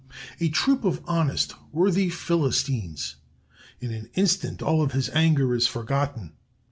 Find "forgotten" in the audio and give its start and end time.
5.67-6.31